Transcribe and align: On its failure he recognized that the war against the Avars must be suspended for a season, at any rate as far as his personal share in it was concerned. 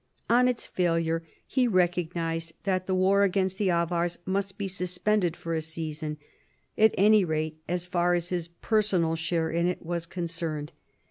On 0.31 0.47
its 0.47 0.65
failure 0.65 1.23
he 1.45 1.67
recognized 1.67 2.53
that 2.63 2.87
the 2.87 2.95
war 2.95 3.21
against 3.21 3.59
the 3.59 3.69
Avars 3.69 4.17
must 4.25 4.57
be 4.57 4.67
suspended 4.67 5.37
for 5.37 5.53
a 5.53 5.61
season, 5.61 6.17
at 6.75 6.95
any 6.97 7.23
rate 7.23 7.61
as 7.67 7.85
far 7.85 8.15
as 8.15 8.29
his 8.29 8.47
personal 8.47 9.15
share 9.15 9.51
in 9.51 9.67
it 9.67 9.85
was 9.85 10.07
concerned. 10.07 10.71